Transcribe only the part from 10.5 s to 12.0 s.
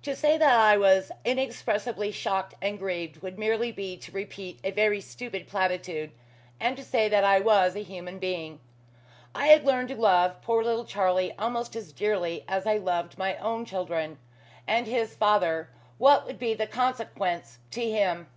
little Charlie almost as